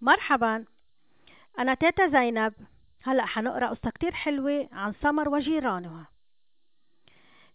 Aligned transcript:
مرحبا. 0.00 0.64
أنا 1.58 1.74
تيتا 1.74 2.08
زينب. 2.08 2.52
هلأ 3.02 3.26
حنقرأ 3.26 3.66
قصة 3.66 3.90
كتير 3.90 4.12
حلوة 4.12 4.68
عن 4.72 4.92
سمر 4.92 5.28
وجيرانها. 5.28 6.08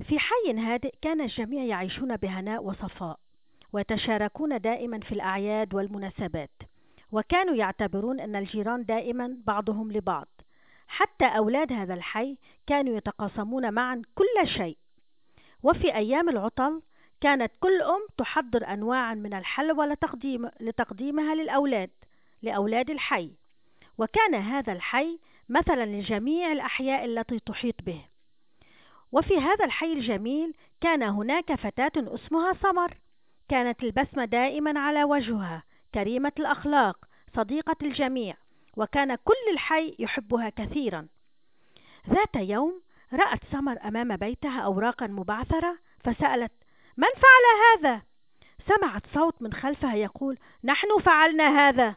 في 0.04 0.20
حي 0.20 0.54
هادئ 0.54 0.94
كان 1.02 1.22
الجميع 1.22 1.64
يعيشون 1.64 2.16
بهناء 2.16 2.64
وصفاء 2.64 3.20
ويتشاركون 3.74 4.62
دائما 4.62 5.00
في 5.00 5.12
الأعياد 5.12 5.74
والمناسبات 5.74 6.52
وكانوا 7.12 7.56
يعتبرون 7.56 8.20
أن 8.20 8.36
الجيران 8.36 8.86
دائما 8.86 9.38
بعضهم 9.46 9.92
لبعض. 9.92 10.28
حتى 10.88 11.26
أولاد 11.26 11.74
هذا 11.74 11.94
الحي 11.94 12.38
كانوا 12.68 12.98
يتقاسمون 12.98 13.74
معا 13.74 14.02
كل 14.16 14.48
شيء. 14.48 14.78
وفي 15.64 15.96
أيام 15.96 16.30
العطل 16.30 16.82
كانت 17.22 17.52
كل 17.60 17.82
أم 17.82 18.08
تحضر 18.18 18.68
أنواعا 18.68 19.14
من 19.14 19.34
الحلوى 19.34 19.86
لتقديم 19.86 20.50
لتقديمها 20.60 21.36
للأولاد. 21.36 21.90
لأولاد 22.44 22.90
الحي. 22.90 23.32
وكان 23.98 24.36
هذا 24.36 24.74
الحي 24.74 25.20
مثلا 25.50 25.86
لجميع 25.86 26.52
الأحياء 26.52 27.06
التي 27.06 27.40
تحيط 27.40 27.76
به. 27.82 28.06
وفي 29.12 29.38
هذا 29.38 29.66
الحي 29.66 29.94
الجميل 29.94 30.54
كان 30.82 31.04
هناك 31.04 31.56
فتاة 31.56 31.92
اسمها 31.98 32.54
سمر. 32.54 32.98
كانت 33.50 33.84
البسمة 33.84 34.26
دائما 34.26 34.80
على 34.80 35.04
وجهها 35.04 35.64
كريمة 35.94 36.32
الأخلاق 36.40 36.98
صديقة 37.36 37.76
الجميع 37.82 38.36
وكان 38.78 39.16
كل 39.16 39.52
الحي 39.54 39.96
يحبها 40.00 40.50
كثيرا. 40.50 41.08
ذات 42.10 42.36
يوم 42.36 42.82
رأت 43.14 43.40
سمر 43.52 43.78
أمام 43.88 44.16
بيتها 44.16 44.62
أوراقا 44.62 45.08
مبعثرة 45.08 45.78
فسألت 46.04 46.52
من 46.98 47.08
فعل 47.08 47.46
هذا؟ 47.80 48.02
سمعت 48.68 49.04
صوت 49.14 49.42
من 49.42 49.54
خلفها 49.54 49.96
يقول 49.96 50.38
نحن 50.64 50.88
فعلنا 51.06 51.68
هذا. 51.70 51.96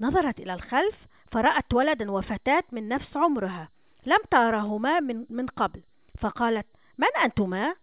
نظرت 0.00 0.40
إلى 0.40 0.54
الخلف 0.54 0.94
فرأت 1.32 1.74
ولدا 1.74 2.10
وفتاة 2.10 2.64
من 2.72 2.88
نفس 2.88 3.16
عمرها 3.16 3.68
لم 4.06 4.18
ترهما 4.30 5.00
من, 5.00 5.26
من 5.30 5.46
قبل 5.46 5.82
فقالت 6.20 6.66
من 6.98 7.08
أنتما؟ 7.24 7.74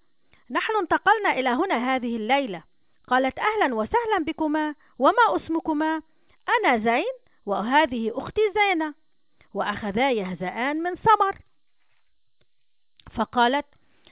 نحن 0.50 0.74
انتقلنا 0.82 1.32
إلى 1.32 1.50
هنا 1.50 1.96
هذه 1.96 2.16
الليلة 2.16 2.64
قالت 3.08 3.40
أهلا 3.40 3.76
وسهلا 3.76 4.24
بكما 4.28 4.76
وما 5.00 5.36
اسمكما؟ 5.36 6.02
أنا 6.50 6.78
زين 6.78 7.14
وهذه 7.46 8.12
أختي 8.16 8.42
زينة 8.56 8.94
وأخذا 9.54 10.12
يهزآن 10.12 10.84
من 10.84 10.96
سمر 10.96 11.38
فقالت 13.12 13.66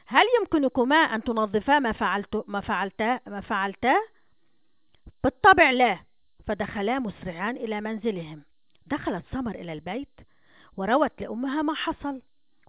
هل 0.06 0.26
يمكنكما 0.40 0.96
أن 0.96 1.24
تنظفا 1.24 1.80
ما 1.80 1.92
فعلت 1.92 2.44
ما 2.48 2.62
فعلتا 2.62 3.20
ما 3.28 3.42
فعلتا؟ 3.42 3.96
بالطبع 5.24 5.70
لا 5.72 6.00
فدخلا 6.48 7.00
مسرعان 7.00 7.58
إلى 7.58 7.82
منزلهم. 7.82 8.44
دخلت 8.88 9.26
سمر 9.32 9.56
إلى 9.56 9.74
البيت 9.74 10.20
وروت 10.78 11.22
لأمها 11.22 11.62
ما 11.62 11.74
حصل. 11.74 12.22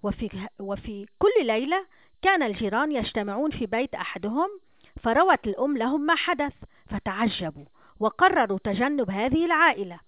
وفي, 0.03 0.49
وفي 0.61 1.07
كل 1.19 1.47
ليلة 1.47 1.87
كان 2.23 2.43
الجيران 2.43 2.93
يجتمعون 2.93 3.51
في 3.51 3.67
بيت 3.67 3.95
أحدهم 3.95 4.49
فروت 5.03 5.47
الأم 5.47 5.77
لهم 5.79 6.01
ما 6.01 6.15
حدث 6.15 6.53
فتعجبوا 6.87 7.65
وقرروا 8.01 8.59
تجنب 8.65 9.11
هذه 9.11 9.45
العائلة. 9.45 10.01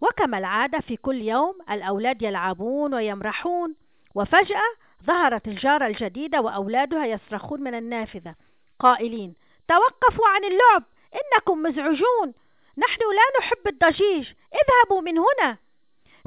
وكما 0.00 0.38
العادة 0.38 0.80
في 0.80 0.96
كل 0.96 1.22
يوم 1.22 1.58
الأولاد 1.70 2.22
يلعبون 2.22 2.94
ويمرحون 2.94 3.74
وفجأة 4.14 4.74
ظهرت 5.04 5.48
الجارة 5.48 5.86
الجديدة 5.86 6.40
وأولادها 6.40 7.06
يصرخون 7.06 7.60
من 7.60 7.74
النافذة. 7.74 8.34
قائلين 8.78 9.34
توقفوا 9.68 10.28
عن 10.28 10.44
اللعب 10.44 10.84
إنكم 11.14 11.62
مزعجون 11.62 12.34
نحن 12.78 13.00
لا 13.00 13.38
نحب 13.40 13.66
الضجيج 13.66 14.28
اذهبوا 14.54 15.00
من 15.00 15.18
هنا. 15.18 15.58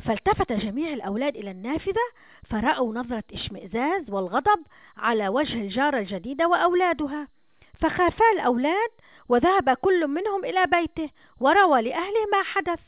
فالتفت 0.06 0.52
جميع 0.52 0.94
الأولاد 0.94 1.36
إلى 1.36 1.52
النافذة 1.52 2.02
فرأوا 2.50 2.94
نظرة 2.94 3.24
إشمئزاز 3.34 4.10
والغضب 4.10 4.64
على 4.98 5.28
وجه 5.28 5.54
الجارة 5.54 6.00
الجديدة 6.00 6.48
وأولادها. 6.48 7.28
فخافا 7.82 8.26
الأولاد 8.34 8.90
وذهب 9.30 9.70
كل 9.70 10.08
منهم 10.08 10.46
إلى 10.46 10.66
بيته 10.66 11.10
وروى 11.40 11.82
لأهله 11.82 12.26
ما 12.32 12.44
حدث. 12.44 12.80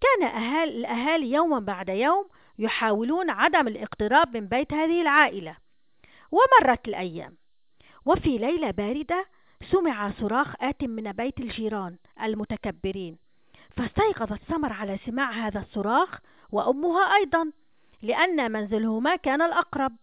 كان 0.00 0.28
أهال 0.28 0.68
الأهالي 0.68 1.32
يوما 1.32 1.58
بعد 1.58 1.88
يوم 1.88 2.28
يحاولون 2.58 3.30
عدم 3.30 3.68
الاقتراب 3.68 4.36
من 4.36 4.46
بيت 4.46 4.72
هذه 4.72 5.02
العائلة. 5.02 5.56
ومرت 6.30 6.88
الأيام. 6.88 7.36
وفي 8.06 8.38
ليلة 8.38 8.70
باردة 8.70 9.26
سمع 9.72 10.10
صراخ 10.20 10.54
آت 10.60 10.84
من 10.84 11.12
بيت 11.12 11.40
الجيران. 11.40 11.96
المتكبرين. 12.22 13.18
فاستيقظت 13.76 14.40
سمر 14.48 14.72
على 14.72 14.98
سماع 15.06 15.30
هذا 15.30 15.60
الصراخ 15.60 16.18
وأمها 16.52 17.14
أيضا 17.16 17.52
لأن 18.02 18.52
منزلهما 18.52 19.16
كان 19.16 19.42
الأقرب. 19.42 19.96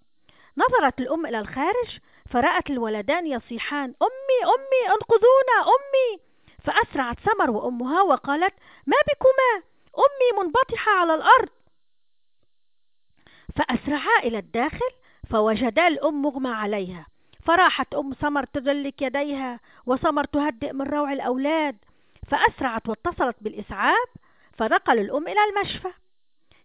نظرت 0.58 1.00
الأم 1.00 1.26
إلى 1.26 1.40
الخارج 1.40 2.00
فرأت 2.30 2.70
الولدان 2.70 3.28
يصيحان 3.28 3.94
أمي 4.02 4.40
أمي 4.44 4.94
أنقذونا 4.96 5.58
أمي! 5.62 6.22
فأسرعت 6.64 7.18
سمر 7.20 7.52
وأمها 7.52 8.02
وقالت 8.02 8.54
ما 8.88 8.98
بكما 9.08 9.64
أمي 9.98 10.44
منبطحة 10.44 10.92
على 10.92 11.16
الأرض. 11.16 11.50
فأسرعا 13.56 14.20
إلى 14.24 14.38
الداخل 14.38 14.92
فوجدا 15.30 15.88
الأم 15.88 16.22
مغمى 16.22 16.50
عليها. 16.50 17.08
فراحت 17.46 17.94
أم 17.96 18.14
سمر 18.14 18.46
تدلك 18.46 19.02
يديها 19.02 19.60
وسمر 19.86 20.24
تهدئ 20.24 20.74
من 20.74 20.86
روع 20.86 21.14
الأولاد. 21.14 21.78
فأسرعت 22.28 22.90
واتصلت 22.90 23.36
بالإسعاف 23.42 24.10
فنقل 24.58 25.00
الأم 25.00 25.28
إلى 25.28 25.40
المشفى. 25.44 25.90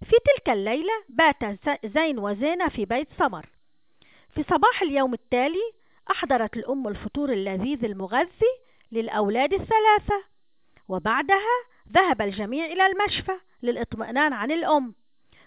في 0.00 0.16
تلك 0.24 0.50
الليلة 0.50 0.92
بات 1.08 1.36
زين 1.86 2.18
وزينة 2.18 2.68
في 2.68 2.84
بيت 2.84 3.08
سمر. 3.18 3.46
في 4.34 4.42
صباح 4.42 4.82
اليوم 4.82 5.14
التالي 5.14 5.72
أحضرت 6.10 6.56
الأم 6.56 6.88
الفطور 6.88 7.32
اللذيذ 7.32 7.84
المغذي 7.84 8.52
للأولاد 8.92 9.52
الثلاثة 9.52 10.24
وبعدها 10.88 11.64
ذهب 11.92 12.22
الجميع 12.22 12.66
إلى 12.66 12.86
المشفى 12.86 13.38
للإطمئنان 13.62 14.32
عن 14.32 14.50
الأم. 14.50 14.94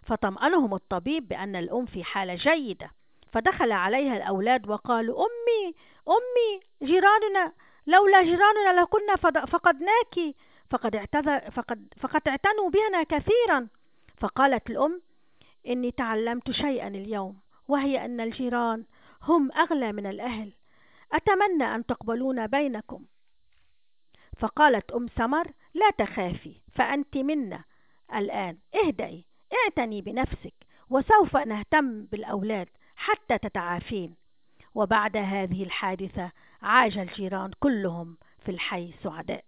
فطمأنهم 0.03 0.73
الطبيب 0.73 1.27
بأن 1.27 1.55
الأم 1.55 1.85
في 1.85 2.03
حالة 2.03 2.35
جيدة 2.35 2.91
فدخل 3.31 3.71
عليها 3.71 4.17
الأولاد 4.17 4.69
وقالوا 4.69 5.17
أمي 5.17 5.75
أمي 6.07 6.59
جيراننا 6.87 7.51
لولا 7.87 8.23
جيراننا 8.23 8.81
لكنا 8.81 9.15
فقدناك. 9.45 10.35
فقد, 10.69 10.95
اعتذر 10.95 11.51
فقد, 11.51 11.93
فقد 11.99 12.27
اعتنوا 12.27 12.69
بنا 12.69 13.03
كثيرا. 13.03 13.67
فقالت 14.17 14.69
الأم 14.69 15.01
إني 15.67 15.91
تعلمت 15.91 16.51
شيئا 16.51 16.87
اليوم 16.87 17.39
وهي 17.67 18.05
أن 18.05 18.21
الجيران 18.21 18.85
هم 19.21 19.51
أغلى 19.51 19.91
من 19.91 20.05
الأهل. 20.05 20.53
أتمنى 21.11 21.75
أن 21.75 21.85
تقبلون 21.85 22.47
بينكم. 22.47 23.05
فقالت 24.37 24.91
أم 24.91 25.07
سمر 25.07 25.51
لا 25.73 25.89
تخافي 25.89 26.61
فأنت 26.71 27.17
منا. 27.17 27.63
الآن 28.15 28.57
اهدئي 28.75 29.25
اعتني 29.53 30.01
بنفسك 30.01 30.53
وسوف 30.89 31.37
نهتم 31.37 32.05
بالأولاد 32.05 32.69
حتى 32.95 33.37
تتعافين. 33.37 34.22
وبعد 34.75 35.17
هذه 35.17 35.63
الحادثة 35.63 36.31
عاش 36.61 36.97
الجيران 36.97 37.51
كلهم 37.59 38.17
في 38.45 38.51
الحي 38.51 38.93
سعداء. 39.03 39.43